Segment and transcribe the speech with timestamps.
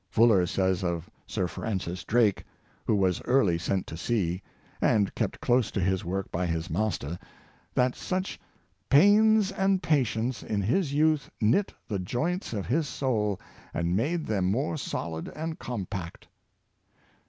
[0.09, 2.43] Fuller says of Sir Francis Drake,
[2.87, 4.41] who was early sent to sea,
[4.81, 7.19] and kept close to his work by his master,
[7.75, 8.39] that such"
[8.89, 13.39] pains and patience in his youth knit the joints of his soul,
[13.75, 16.27] and made them more solid and compact."